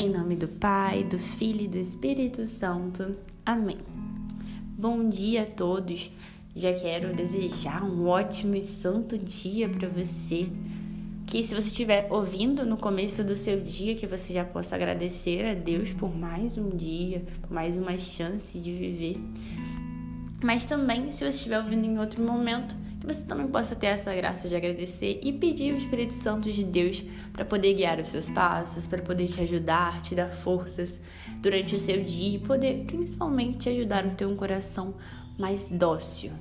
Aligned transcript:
Em 0.00 0.08
nome 0.08 0.36
do 0.36 0.46
Pai, 0.46 1.02
do 1.02 1.18
Filho 1.18 1.62
e 1.62 1.66
do 1.66 1.76
Espírito 1.76 2.46
Santo. 2.46 3.16
Amém. 3.44 3.78
Bom 4.78 5.08
dia 5.08 5.42
a 5.42 5.44
todos. 5.44 6.08
Já 6.54 6.72
quero 6.72 7.12
desejar 7.16 7.82
um 7.82 8.06
ótimo 8.06 8.54
e 8.54 8.62
santo 8.62 9.18
dia 9.18 9.68
para 9.68 9.88
você. 9.88 10.48
Que 11.26 11.42
se 11.42 11.52
você 11.52 11.66
estiver 11.66 12.06
ouvindo 12.12 12.64
no 12.64 12.76
começo 12.76 13.24
do 13.24 13.34
seu 13.34 13.60
dia, 13.60 13.96
que 13.96 14.06
você 14.06 14.32
já 14.32 14.44
possa 14.44 14.76
agradecer 14.76 15.44
a 15.44 15.54
Deus 15.54 15.90
por 15.90 16.16
mais 16.16 16.56
um 16.56 16.68
dia, 16.68 17.24
por 17.42 17.50
mais 17.50 17.76
uma 17.76 17.98
chance 17.98 18.56
de 18.56 18.72
viver. 18.72 19.20
Mas 20.40 20.64
também, 20.64 21.10
se 21.10 21.24
você 21.24 21.38
estiver 21.38 21.58
ouvindo 21.58 21.84
em 21.84 21.98
outro 21.98 22.22
momento, 22.22 22.72
que 23.00 23.06
você 23.06 23.24
também 23.24 23.46
possa 23.46 23.76
ter 23.76 23.86
essa 23.86 24.14
graça 24.14 24.48
de 24.48 24.56
agradecer 24.56 25.20
e 25.22 25.32
pedir 25.32 25.72
o 25.72 25.76
Espírito 25.76 26.14
Santo 26.14 26.50
de 26.50 26.64
Deus 26.64 27.04
para 27.32 27.44
poder 27.44 27.74
guiar 27.74 28.00
os 28.00 28.08
seus 28.08 28.28
passos, 28.28 28.86
para 28.86 29.00
poder 29.02 29.26
te 29.28 29.40
ajudar, 29.40 30.02
te 30.02 30.14
dar 30.14 30.30
forças 30.30 31.00
durante 31.40 31.74
o 31.74 31.78
seu 31.78 32.02
dia 32.02 32.36
e 32.36 32.40
poder 32.40 32.84
principalmente 32.86 33.58
te 33.58 33.68
ajudar 33.68 34.04
a 34.04 34.10
ter 34.10 34.26
um 34.26 34.36
coração 34.36 34.94
mais 35.38 35.70
dócil 35.70 36.32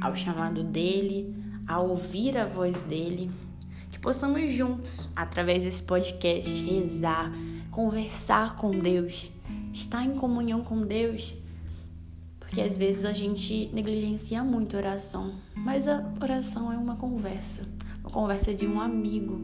ao 0.00 0.14
chamado 0.14 0.62
dele, 0.62 1.34
a 1.66 1.80
ouvir 1.80 2.36
a 2.36 2.44
voz 2.44 2.82
dele, 2.82 3.30
que 3.90 3.98
possamos 3.98 4.52
juntos, 4.52 5.08
através 5.16 5.64
desse 5.64 5.82
podcast, 5.82 6.50
rezar, 6.62 7.32
conversar 7.70 8.56
com 8.56 8.70
Deus, 8.70 9.32
estar 9.72 10.04
em 10.04 10.14
comunhão 10.14 10.62
com 10.62 10.82
Deus 10.82 11.34
porque 12.56 12.66
às 12.66 12.78
vezes 12.78 13.04
a 13.04 13.12
gente 13.12 13.68
negligencia 13.70 14.42
muito 14.42 14.76
a 14.76 14.78
oração, 14.78 15.34
mas 15.54 15.86
a 15.86 16.10
oração 16.18 16.72
é 16.72 16.78
uma 16.78 16.96
conversa, 16.96 17.68
uma 18.00 18.08
conversa 18.08 18.54
de 18.54 18.66
um 18.66 18.80
amigo, 18.80 19.38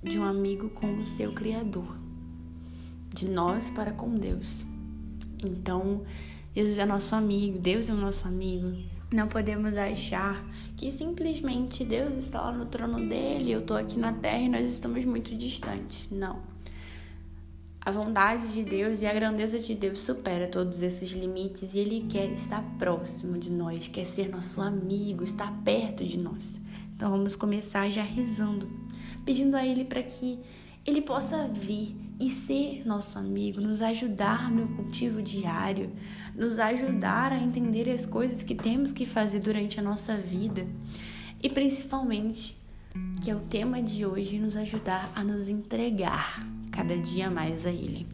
de 0.00 0.16
um 0.16 0.22
amigo 0.22 0.70
com 0.70 0.96
o 0.96 1.02
seu 1.02 1.32
Criador, 1.32 1.98
de 3.12 3.28
nós 3.28 3.70
para 3.70 3.90
com 3.90 4.14
Deus. 4.14 4.64
Então, 5.44 6.04
Jesus 6.54 6.78
é 6.78 6.86
nosso 6.86 7.12
amigo, 7.16 7.58
Deus 7.58 7.88
é 7.88 7.92
o 7.92 7.96
nosso 7.96 8.28
amigo. 8.28 8.72
Não 9.12 9.26
podemos 9.26 9.76
achar 9.76 10.46
que 10.76 10.92
simplesmente 10.92 11.84
Deus 11.84 12.14
está 12.14 12.40
lá 12.40 12.52
no 12.52 12.66
trono 12.66 13.00
dele, 13.08 13.50
eu 13.50 13.58
estou 13.58 13.76
aqui 13.76 13.98
na 13.98 14.12
terra 14.12 14.38
e 14.38 14.48
nós 14.48 14.72
estamos 14.72 15.04
muito 15.04 15.34
distantes. 15.34 16.08
Não. 16.08 16.38
A 17.84 17.90
vontade 17.90 18.50
de 18.54 18.64
Deus 18.64 19.02
e 19.02 19.06
a 19.06 19.12
grandeza 19.12 19.58
de 19.58 19.74
Deus 19.74 20.00
supera 20.00 20.48
todos 20.48 20.80
esses 20.80 21.10
limites 21.10 21.74
e 21.74 21.80
Ele 21.80 22.06
quer 22.08 22.32
estar 22.32 22.62
próximo 22.78 23.36
de 23.36 23.50
nós, 23.50 23.88
quer 23.88 24.06
ser 24.06 24.30
nosso 24.30 24.62
amigo, 24.62 25.22
estar 25.22 25.52
perto 25.62 26.02
de 26.02 26.16
nós. 26.16 26.58
Então 26.96 27.10
vamos 27.10 27.36
começar 27.36 27.90
já 27.90 28.02
rezando, 28.02 28.70
pedindo 29.22 29.54
a 29.54 29.66
Ele 29.66 29.84
para 29.84 30.02
que 30.02 30.38
Ele 30.86 31.02
possa 31.02 31.46
vir 31.46 31.94
e 32.18 32.30
ser 32.30 32.86
nosso 32.86 33.18
amigo, 33.18 33.60
nos 33.60 33.82
ajudar 33.82 34.50
no 34.50 34.66
cultivo 34.76 35.20
diário, 35.20 35.92
nos 36.34 36.58
ajudar 36.58 37.32
a 37.32 37.38
entender 37.38 37.90
as 37.90 38.06
coisas 38.06 38.42
que 38.42 38.54
temos 38.54 38.94
que 38.94 39.04
fazer 39.04 39.40
durante 39.40 39.78
a 39.78 39.82
nossa 39.82 40.16
vida 40.16 40.66
e 41.42 41.50
principalmente, 41.50 42.58
que 43.22 43.30
é 43.30 43.36
o 43.36 43.40
tema 43.40 43.82
de 43.82 44.06
hoje, 44.06 44.38
nos 44.38 44.56
ajudar 44.56 45.12
a 45.14 45.22
nos 45.22 45.50
entregar 45.50 46.46
cada 46.74 46.96
dia 46.96 47.30
mais 47.30 47.64
a 47.64 47.70
Ele. 47.70 48.06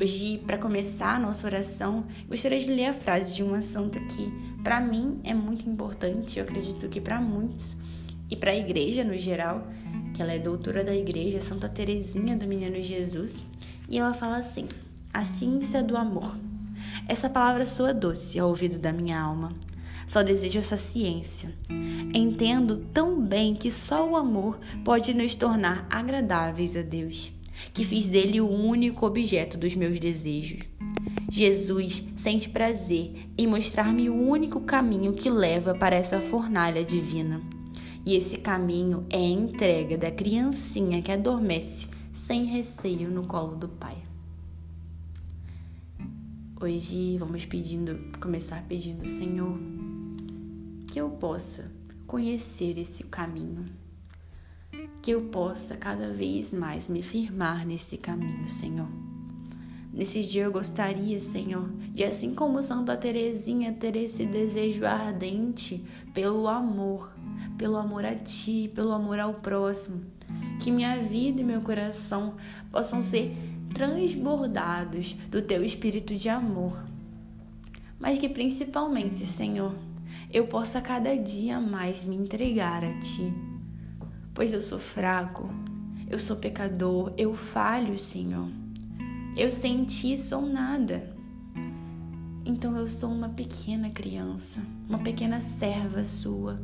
Hoje, 0.00 0.38
para 0.46 0.58
começar 0.58 1.16
a 1.16 1.18
nossa 1.18 1.46
oração, 1.46 2.04
gostaria 2.28 2.58
de 2.58 2.70
ler 2.70 2.86
a 2.86 2.92
frase 2.92 3.34
de 3.34 3.42
uma 3.42 3.62
santa 3.62 3.98
que, 4.00 4.32
para 4.62 4.80
mim, 4.80 5.20
é 5.24 5.34
muito 5.34 5.68
importante, 5.68 6.38
eu 6.38 6.44
acredito 6.44 6.88
que 6.88 7.00
para 7.00 7.20
muitos, 7.20 7.76
e 8.30 8.36
para 8.36 8.52
a 8.52 8.56
igreja 8.56 9.04
no 9.04 9.16
geral, 9.18 9.66
que 10.14 10.22
ela 10.22 10.32
é 10.32 10.38
doutora 10.38 10.82
da 10.82 10.94
igreja, 10.94 11.40
Santa 11.40 11.68
Teresinha 11.68 12.36
do 12.36 12.46
Menino 12.46 12.80
Jesus, 12.80 13.44
e 13.88 13.98
ela 13.98 14.14
fala 14.14 14.38
assim: 14.38 14.66
A 15.12 15.24
ciência 15.24 15.82
do 15.82 15.96
amor. 15.96 16.34
Essa 17.08 17.28
palavra 17.28 17.66
soa 17.66 17.92
doce 17.92 18.38
ao 18.38 18.48
ouvido 18.48 18.78
da 18.78 18.92
minha 18.92 19.20
alma. 19.20 19.52
Só 20.06 20.22
desejo 20.22 20.58
essa 20.58 20.76
ciência. 20.76 21.52
Entendo 22.14 22.84
tão 22.92 23.20
bem 23.20 23.54
que 23.54 23.70
só 23.70 24.08
o 24.08 24.16
amor 24.16 24.58
pode 24.84 25.12
nos 25.12 25.34
tornar 25.34 25.86
agradáveis 25.90 26.76
a 26.76 26.82
Deus 26.82 27.32
que 27.72 27.84
fiz 27.84 28.08
dele 28.08 28.40
o 28.40 28.48
único 28.48 29.06
objeto 29.06 29.56
dos 29.56 29.74
meus 29.74 29.98
desejos. 29.98 30.60
Jesus 31.30 32.04
sente 32.14 32.48
prazer 32.48 33.28
em 33.36 33.46
mostrar-me 33.46 34.08
o 34.08 34.14
único 34.14 34.60
caminho 34.60 35.12
que 35.12 35.28
leva 35.28 35.74
para 35.74 35.96
essa 35.96 36.20
fornalha 36.20 36.84
divina. 36.84 37.42
E 38.06 38.14
esse 38.14 38.38
caminho 38.38 39.06
é 39.10 39.16
a 39.16 39.20
entrega 39.20 39.96
da 39.96 40.10
criancinha 40.10 41.02
que 41.02 41.10
adormece 41.10 41.88
sem 42.12 42.44
receio 42.44 43.10
no 43.10 43.26
colo 43.26 43.56
do 43.56 43.68
Pai. 43.68 43.96
Hoje 46.60 47.18
vamos 47.18 47.44
pedindo, 47.44 47.98
começar 48.20 48.64
pedindo, 48.68 49.08
Senhor, 49.08 49.58
que 50.86 51.00
eu 51.00 51.10
possa 51.10 51.70
conhecer 52.06 52.78
esse 52.78 53.02
caminho 53.04 53.64
que 55.04 55.10
eu 55.10 55.20
possa 55.20 55.76
cada 55.76 56.14
vez 56.14 56.50
mais 56.50 56.88
me 56.88 57.02
firmar 57.02 57.66
nesse 57.66 57.98
caminho, 57.98 58.48
Senhor. 58.48 58.88
Nesse 59.92 60.22
dia 60.22 60.44
eu 60.44 60.50
gostaria, 60.50 61.20
Senhor, 61.20 61.68
de 61.92 62.02
assim 62.02 62.34
como 62.34 62.62
Santa 62.62 62.96
Teresinha 62.96 63.70
ter 63.74 63.96
esse 63.96 64.24
desejo 64.24 64.86
ardente 64.86 65.84
pelo 66.14 66.48
amor, 66.48 67.12
pelo 67.58 67.76
amor 67.76 68.06
a 68.06 68.14
ti, 68.14 68.72
pelo 68.74 68.92
amor 68.92 69.20
ao 69.20 69.34
próximo, 69.34 70.06
que 70.58 70.70
minha 70.70 70.96
vida 71.02 71.42
e 71.42 71.44
meu 71.44 71.60
coração 71.60 72.36
possam 72.72 73.02
ser 73.02 73.36
transbordados 73.74 75.12
do 75.30 75.42
teu 75.42 75.62
espírito 75.62 76.16
de 76.16 76.30
amor. 76.30 76.82
Mas 78.00 78.18
que 78.18 78.30
principalmente, 78.30 79.26
Senhor, 79.26 79.74
eu 80.32 80.46
possa 80.46 80.80
cada 80.80 81.14
dia 81.14 81.60
mais 81.60 82.06
me 82.06 82.16
entregar 82.16 82.82
a 82.82 82.98
ti 83.00 83.53
pois 84.34 84.52
eu 84.52 84.60
sou 84.60 84.78
fraco, 84.78 85.48
eu 86.10 86.18
sou 86.18 86.36
pecador, 86.36 87.12
eu 87.16 87.34
falho, 87.34 87.98
Senhor. 87.98 88.48
Eu 89.36 89.50
sem 89.50 89.84
ti 89.84 90.18
sou 90.18 90.42
nada. 90.42 91.14
Então 92.44 92.76
eu 92.76 92.88
sou 92.88 93.10
uma 93.10 93.28
pequena 93.30 93.88
criança, 93.88 94.60
uma 94.88 94.98
pequena 94.98 95.40
serva 95.40 96.04
sua. 96.04 96.60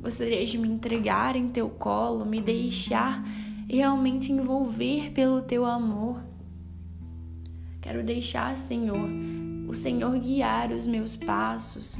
Gostaria 0.00 0.44
de 0.46 0.56
me 0.58 0.68
entregar 0.68 1.34
em 1.36 1.48
teu 1.48 1.68
colo, 1.68 2.24
me 2.24 2.40
deixar 2.40 3.24
realmente 3.68 4.30
envolver 4.30 5.10
pelo 5.12 5.42
teu 5.42 5.64
amor. 5.64 6.22
Quero 7.80 8.04
deixar, 8.04 8.56
Senhor, 8.56 9.08
o 9.68 9.74
Senhor 9.74 10.16
guiar 10.18 10.70
os 10.70 10.86
meus 10.86 11.16
passos. 11.16 11.96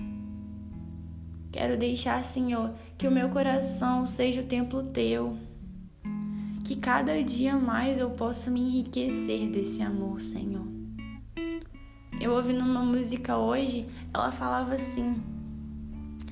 Quero 1.52 1.76
deixar, 1.76 2.24
Senhor, 2.24 2.72
que 2.96 3.06
o 3.06 3.10
meu 3.10 3.28
coração 3.28 4.06
seja 4.06 4.40
o 4.40 4.46
templo 4.46 4.84
teu. 4.84 5.36
Que 6.64 6.76
cada 6.76 7.22
dia 7.22 7.56
mais 7.56 7.98
eu 7.98 8.08
possa 8.08 8.50
me 8.50 8.58
enriquecer 8.58 9.50
desse 9.50 9.82
amor, 9.82 10.22
Senhor. 10.22 10.66
Eu 12.18 12.32
ouvi 12.32 12.54
numa 12.54 12.82
música 12.82 13.36
hoje, 13.36 13.86
ela 14.14 14.32
falava 14.32 14.72
assim: 14.72 15.22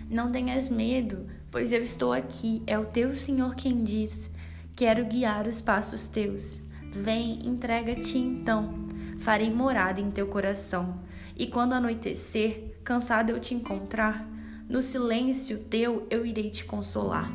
Não 0.09 0.33
tenhas 0.33 0.71
medo, 0.71 1.27
pois 1.51 1.71
eu 1.71 1.83
estou 1.83 2.15
aqui, 2.15 2.63
é 2.67 2.79
o 2.79 2.87
teu 2.87 3.13
Senhor 3.13 3.55
quem 3.55 3.85
diz: 3.85 4.31
Quero 4.75 5.05
guiar 5.05 5.47
os 5.47 5.61
passos 5.61 6.09
teus. 6.09 6.63
Vem, 6.95 7.47
entrega-te 7.47 8.17
então, 8.17 8.89
farei 9.19 9.53
morada 9.53 10.01
em 10.01 10.11
teu 10.11 10.29
coração. 10.29 10.99
E 11.37 11.47
quando 11.47 11.75
anoitecer, 11.75 12.79
cansado 12.83 13.31
eu 13.31 13.39
te 13.39 13.55
encontrar, 13.55 14.27
no 14.71 14.81
silêncio 14.81 15.59
teu 15.69 16.07
eu 16.09 16.25
irei 16.25 16.49
te 16.49 16.65
consolar. 16.65 17.29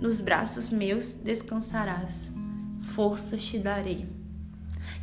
Nos 0.00 0.20
braços 0.20 0.70
meus 0.70 1.14
descansarás. 1.14 2.32
Forças 2.80 3.44
te 3.44 3.58
darei. 3.58 4.06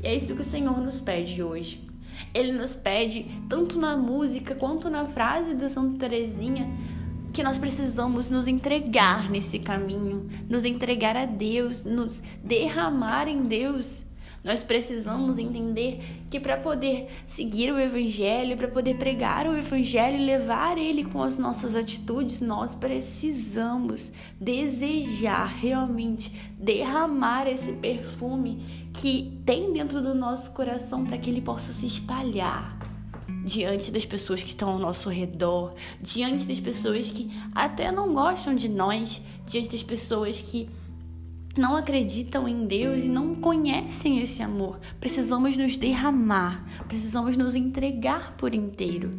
E 0.01 0.07
é 0.07 0.15
isso 0.15 0.33
que 0.33 0.39
o 0.39 0.45
Senhor 0.45 0.79
nos 0.79 1.01
pede 1.01 1.43
hoje. 1.43 1.85
Ele 2.33 2.53
nos 2.53 2.73
pede, 2.73 3.25
tanto 3.49 3.77
na 3.77 3.97
música 3.97 4.55
quanto 4.55 4.89
na 4.89 5.05
frase 5.05 5.55
da 5.55 5.67
Santa 5.67 5.99
Teresinha, 5.99 6.71
que 7.33 7.43
nós 7.43 7.57
precisamos 7.57 8.29
nos 8.29 8.47
entregar 8.47 9.29
nesse 9.29 9.59
caminho, 9.59 10.29
nos 10.47 10.63
entregar 10.63 11.17
a 11.17 11.25
Deus, 11.25 11.83
nos 11.83 12.23
derramar 12.41 13.27
em 13.27 13.43
Deus 13.43 14.05
nós 14.43 14.61
precisamos 14.61 15.37
entender 15.37 16.25
que 16.29 16.39
para 16.39 16.57
poder 16.57 17.07
seguir 17.25 17.71
o 17.71 17.79
Evangelho, 17.79 18.57
para 18.57 18.67
poder 18.67 18.97
pregar 18.97 19.47
o 19.47 19.55
Evangelho 19.55 20.17
e 20.17 20.25
levar 20.25 20.77
ele 20.77 21.05
com 21.05 21.23
as 21.23 21.37
nossas 21.37 21.75
atitudes, 21.75 22.41
nós 22.41 22.75
precisamos 22.75 24.11
desejar 24.39 25.45
realmente 25.45 26.31
derramar 26.59 27.47
esse 27.47 27.71
perfume 27.73 28.89
que 28.93 29.39
tem 29.45 29.71
dentro 29.71 30.01
do 30.01 30.13
nosso 30.13 30.53
coração 30.53 31.05
para 31.05 31.17
que 31.17 31.29
ele 31.29 31.41
possa 31.41 31.71
se 31.71 31.85
espalhar 31.85 32.77
diante 33.45 33.91
das 33.91 34.05
pessoas 34.05 34.41
que 34.41 34.49
estão 34.49 34.69
ao 34.69 34.79
nosso 34.79 35.09
redor, 35.09 35.73
diante 36.01 36.45
das 36.45 36.59
pessoas 36.59 37.09
que 37.09 37.31
até 37.53 37.91
não 37.91 38.13
gostam 38.13 38.55
de 38.55 38.69
nós, 38.69 39.21
diante 39.45 39.69
das 39.69 39.83
pessoas 39.83 40.41
que 40.41 40.69
não 41.55 41.75
acreditam 41.75 42.47
em 42.47 42.65
Deus 42.65 43.01
e 43.01 43.07
não 43.07 43.35
conhecem 43.35 44.19
esse 44.19 44.41
amor. 44.41 44.79
Precisamos 44.99 45.55
nos 45.55 45.77
derramar, 45.77 46.65
precisamos 46.87 47.37
nos 47.37 47.53
entregar 47.55 48.33
por 48.33 48.53
inteiro. 48.55 49.11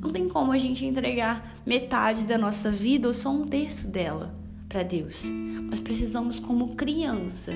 Não 0.00 0.10
tem 0.10 0.28
como 0.28 0.52
a 0.52 0.58
gente 0.58 0.84
entregar 0.84 1.60
metade 1.64 2.26
da 2.26 2.38
nossa 2.38 2.70
vida 2.70 3.08
ou 3.08 3.14
só 3.14 3.30
um 3.30 3.46
terço 3.46 3.88
dela 3.88 4.34
para 4.68 4.82
Deus. 4.82 5.24
Nós 5.24 5.80
precisamos, 5.80 6.38
como 6.38 6.74
criança, 6.74 7.52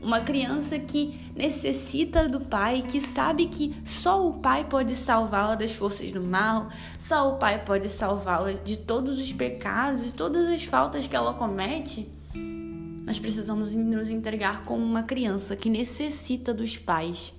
uma 0.00 0.20
criança 0.20 0.78
que 0.78 1.20
necessita 1.34 2.28
do 2.28 2.40
pai, 2.40 2.82
que 2.82 3.00
sabe 3.00 3.46
que 3.46 3.74
só 3.84 4.26
o 4.26 4.38
pai 4.38 4.64
pode 4.64 4.94
salvá-la 4.94 5.54
das 5.54 5.72
forças 5.72 6.10
do 6.10 6.20
mal, 6.20 6.68
só 6.98 7.32
o 7.32 7.38
pai 7.38 7.62
pode 7.64 7.88
salvá-la 7.88 8.52
de 8.52 8.76
todos 8.76 9.18
os 9.18 9.32
pecados 9.32 10.08
e 10.08 10.12
todas 10.12 10.48
as 10.48 10.64
faltas 10.64 11.06
que 11.06 11.14
ela 11.14 11.34
comete. 11.34 12.08
Nós 13.04 13.18
precisamos 13.18 13.74
nos 13.74 14.08
entregar 14.08 14.64
como 14.64 14.84
uma 14.84 15.02
criança 15.02 15.56
que 15.56 15.68
necessita 15.68 16.54
dos 16.54 16.76
pais, 16.76 17.32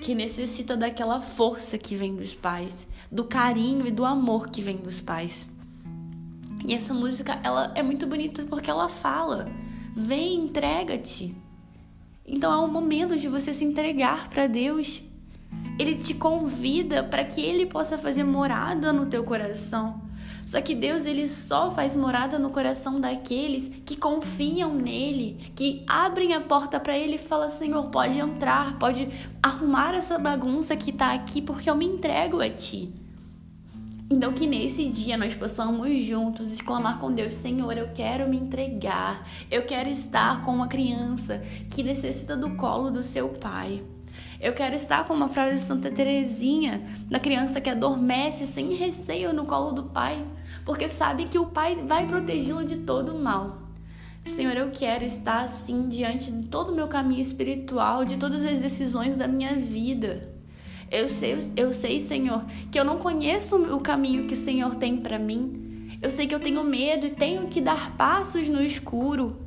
que 0.00 0.14
necessita 0.14 0.76
daquela 0.76 1.20
força 1.20 1.76
que 1.76 1.96
vem 1.96 2.14
dos 2.14 2.34
pais, 2.34 2.86
do 3.10 3.24
carinho 3.24 3.86
e 3.86 3.90
do 3.90 4.04
amor 4.04 4.48
que 4.48 4.62
vem 4.62 4.76
dos 4.76 5.00
pais. 5.00 5.48
E 6.66 6.72
essa 6.74 6.94
música, 6.94 7.38
ela 7.42 7.72
é 7.74 7.82
muito 7.82 8.06
bonita 8.06 8.44
porque 8.44 8.70
ela 8.70 8.88
fala: 8.88 9.48
"Vem, 9.94 10.44
entrega-te". 10.44 11.34
Então 12.26 12.52
é 12.52 12.58
um 12.58 12.70
momento 12.70 13.16
de 13.16 13.28
você 13.28 13.52
se 13.52 13.64
entregar 13.64 14.28
para 14.28 14.46
Deus. 14.46 15.02
Ele 15.78 15.96
te 15.96 16.14
convida 16.14 17.02
para 17.02 17.24
que 17.24 17.40
ele 17.40 17.66
possa 17.66 17.98
fazer 17.98 18.24
morada 18.24 18.92
no 18.92 19.06
teu 19.06 19.24
coração. 19.24 20.00
Só 20.46 20.60
que 20.60 20.74
Deus 20.74 21.06
ele 21.06 21.26
só 21.26 21.70
faz 21.70 21.96
morada 21.96 22.38
no 22.38 22.50
coração 22.50 23.00
daqueles 23.00 23.68
que 23.86 23.96
confiam 23.96 24.74
nele, 24.74 25.52
que 25.54 25.84
abrem 25.86 26.34
a 26.34 26.40
porta 26.40 26.78
para 26.78 26.96
ele 26.96 27.16
e 27.16 27.18
falam: 27.18 27.50
Senhor, 27.50 27.84
pode 27.90 28.18
entrar, 28.18 28.78
pode 28.78 29.08
arrumar 29.42 29.94
essa 29.94 30.18
bagunça 30.18 30.76
que 30.76 30.90
está 30.90 31.12
aqui, 31.12 31.40
porque 31.40 31.68
eu 31.68 31.76
me 31.76 31.86
entrego 31.86 32.40
a 32.40 32.48
ti. 32.48 32.92
Então, 34.10 34.32
que 34.34 34.46
nesse 34.46 34.86
dia 34.88 35.16
nós 35.16 35.34
possamos 35.34 36.02
juntos 36.02 36.52
exclamar 36.52 36.98
com 36.98 37.12
Deus: 37.12 37.34
Senhor, 37.34 37.76
eu 37.76 37.88
quero 37.94 38.28
me 38.28 38.36
entregar, 38.36 39.26
eu 39.50 39.62
quero 39.64 39.88
estar 39.88 40.44
com 40.44 40.54
uma 40.54 40.68
criança 40.68 41.42
que 41.70 41.82
necessita 41.82 42.36
do 42.36 42.54
colo 42.54 42.90
do 42.90 43.02
seu 43.02 43.30
pai. 43.30 43.82
Eu 44.40 44.52
quero 44.52 44.74
estar 44.74 45.04
como 45.04 45.24
a 45.24 45.28
frase 45.28 45.56
de 45.56 45.60
Santa 45.60 45.90
Teresinha, 45.90 46.82
da 47.08 47.18
criança 47.18 47.60
que 47.60 47.70
adormece 47.70 48.46
sem 48.46 48.74
receio 48.74 49.32
no 49.32 49.46
colo 49.46 49.72
do 49.72 49.84
pai, 49.84 50.24
porque 50.64 50.88
sabe 50.88 51.26
que 51.26 51.38
o 51.38 51.46
pai 51.46 51.76
vai 51.76 52.06
protegê-lo 52.06 52.64
de 52.64 52.76
todo 52.78 53.14
mal. 53.14 53.62
Senhor, 54.24 54.56
eu 54.56 54.70
quero 54.70 55.04
estar 55.04 55.44
assim 55.44 55.88
diante 55.88 56.30
de 56.30 56.48
todo 56.48 56.72
o 56.72 56.74
meu 56.74 56.88
caminho 56.88 57.20
espiritual, 57.20 58.04
de 58.04 58.16
todas 58.16 58.44
as 58.44 58.60
decisões 58.60 59.18
da 59.18 59.28
minha 59.28 59.54
vida. 59.54 60.32
Eu 60.90 61.08
sei, 61.08 61.38
eu 61.56 61.72
sei, 61.72 62.00
Senhor, 62.00 62.44
que 62.70 62.78
eu 62.78 62.84
não 62.84 62.98
conheço 62.98 63.56
o 63.74 63.80
caminho 63.80 64.26
que 64.26 64.34
o 64.34 64.36
Senhor 64.36 64.74
tem 64.76 64.96
para 64.96 65.18
mim. 65.18 65.98
Eu 66.00 66.10
sei 66.10 66.26
que 66.26 66.34
eu 66.34 66.40
tenho 66.40 66.62
medo 66.64 67.06
e 67.06 67.10
tenho 67.10 67.48
que 67.48 67.60
dar 67.60 67.96
passos 67.96 68.48
no 68.48 68.62
escuro. 68.62 69.43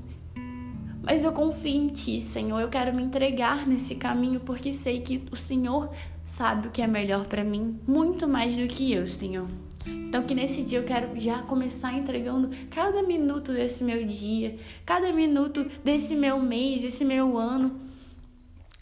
Mas 1.09 1.23
eu 1.23 1.31
confio 1.31 1.73
em 1.73 1.87
Ti, 1.87 2.19
Senhor. 2.19 2.59
Eu 2.59 2.67
quero 2.67 2.93
me 2.93 3.01
entregar 3.01 3.65
nesse 3.65 3.95
caminho 3.95 4.41
porque 4.41 4.73
sei 4.73 4.99
que 4.99 5.23
o 5.31 5.37
Senhor 5.37 5.89
sabe 6.25 6.67
o 6.67 6.71
que 6.71 6.81
é 6.81 6.87
melhor 6.87 7.27
para 7.27 7.45
mim, 7.45 7.79
muito 7.87 8.27
mais 8.27 8.57
do 8.57 8.67
que 8.67 8.91
eu, 8.91 9.07
Senhor. 9.07 9.47
Então, 9.85 10.21
que 10.23 10.35
nesse 10.35 10.63
dia 10.63 10.79
eu 10.79 10.83
quero 10.83 11.17
já 11.17 11.41
começar 11.43 11.97
entregando 11.97 12.49
cada 12.69 13.01
minuto 13.03 13.53
desse 13.53 13.85
meu 13.85 14.05
dia, 14.05 14.57
cada 14.85 15.13
minuto 15.13 15.65
desse 15.81 16.13
meu 16.13 16.41
mês, 16.41 16.81
desse 16.81 17.05
meu 17.05 17.37
ano. 17.37 17.79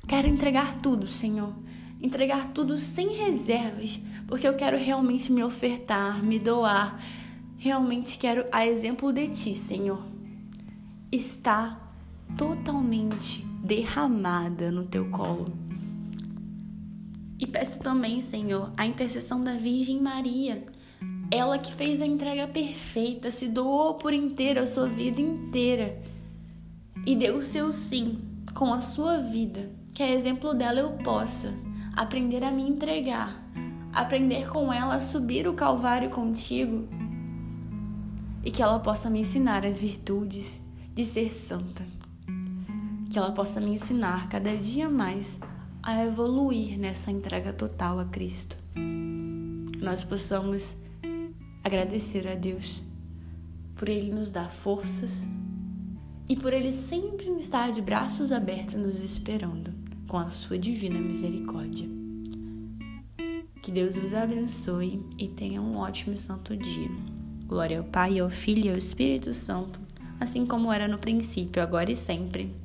Quero 0.07 0.27
entregar 0.27 0.81
tudo, 0.81 1.07
Senhor. 1.07 1.53
Entregar 2.01 2.51
tudo 2.53 2.75
sem 2.75 3.17
reservas, 3.17 3.99
porque 4.27 4.47
eu 4.47 4.55
quero 4.55 4.79
realmente 4.79 5.31
me 5.31 5.43
ofertar, 5.43 6.23
me 6.23 6.39
doar. 6.39 6.99
Realmente 7.55 8.17
quero, 8.17 8.45
a 8.51 8.65
exemplo 8.65 9.13
de 9.13 9.27
Ti, 9.27 9.53
Senhor, 9.53 10.03
estar 11.11 11.84
totalmente 12.37 13.45
derramada 13.63 14.71
no 14.71 14.85
teu 14.85 15.09
colo. 15.09 15.65
E 17.37 17.45
peço 17.45 17.81
também, 17.81 18.21
Senhor, 18.21 18.71
a 18.77 18.85
intercessão 18.85 19.43
da 19.43 19.53
Virgem 19.53 20.01
Maria, 20.01 20.65
ela 21.29 21.57
que 21.57 21.73
fez 21.73 22.01
a 22.01 22.05
entrega 22.05 22.47
perfeita, 22.47 23.31
se 23.31 23.49
doou 23.49 23.95
por 23.95 24.13
inteira 24.13 24.61
a 24.61 24.67
sua 24.67 24.87
vida 24.87 25.19
inteira 25.19 26.01
e 27.05 27.15
deu 27.15 27.37
o 27.37 27.43
seu 27.43 27.73
sim 27.73 28.19
com 28.53 28.73
a 28.73 28.79
sua 28.81 29.17
vida, 29.17 29.69
que 29.93 30.01
a 30.01 30.09
exemplo 30.09 30.53
dela 30.53 30.79
eu 30.79 30.91
possa 30.91 31.53
aprender 31.93 32.43
a 32.43 32.51
me 32.51 32.63
entregar, 32.63 33.43
aprender 33.91 34.47
com 34.49 34.71
ela 34.71 34.95
a 34.95 35.01
subir 35.01 35.47
o 35.47 35.53
Calvário 35.53 36.09
contigo 36.09 36.87
e 38.45 38.51
que 38.51 38.61
ela 38.61 38.79
possa 38.79 39.09
me 39.09 39.19
ensinar 39.19 39.65
as 39.65 39.77
virtudes 39.77 40.61
de 40.93 41.03
ser 41.03 41.33
santa 41.33 41.85
que 43.09 43.17
ela 43.17 43.31
possa 43.31 43.61
me 43.61 43.71
ensinar 43.71 44.29
cada 44.29 44.55
dia 44.57 44.89
mais 44.89 45.39
a 45.81 46.03
evoluir 46.03 46.77
nessa 46.79 47.11
entrega 47.11 47.53
total 47.53 47.99
a 47.99 48.05
Cristo. 48.05 48.57
Nós 49.81 50.03
possamos 50.03 50.75
agradecer 51.63 52.27
a 52.27 52.33
Deus 52.33 52.83
por 53.75 53.87
Ele 53.87 54.11
nos 54.11 54.31
dar 54.31 54.49
forças 54.49 55.27
e 56.27 56.35
por 56.35 56.53
Ele 56.53 56.71
sempre 56.71 57.29
estar 57.37 57.71
de 57.71 57.81
braços 57.81 58.31
abertos 58.31 58.75
nos 58.75 58.99
esperando 59.03 59.71
com 60.07 60.17
a 60.17 60.29
Sua 60.29 60.57
divina 60.57 60.99
misericórdia. 60.99 61.87
Que 63.61 63.71
Deus 63.71 63.95
os 63.95 64.13
abençoe 64.13 65.03
e 65.17 65.27
tenha 65.27 65.61
um 65.61 65.77
ótimo 65.77 66.13
e 66.13 66.17
santo 66.17 66.55
dia. 66.55 66.89
Glória 67.45 67.79
ao 67.79 67.83
Pai, 67.83 68.19
ao 68.19 68.29
Filho 68.29 68.65
e 68.65 68.69
ao 68.69 68.77
Espírito 68.77 69.33
Santo, 69.33 69.79
assim 70.19 70.45
como 70.45 70.71
era 70.71 70.87
no 70.87 70.97
princípio, 70.97 71.61
agora 71.61 71.91
e 71.91 71.95
sempre 71.95 72.64